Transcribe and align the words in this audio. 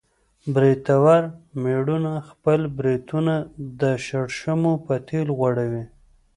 برېتور 0.55 1.21
مېړونه 1.63 2.13
خپل 2.29 2.59
برېتونه 2.77 3.33
د 3.81 3.81
شړشمو 4.05 4.73
په 4.85 4.93
تېل 5.09 5.27
غوړوي. 5.37 5.83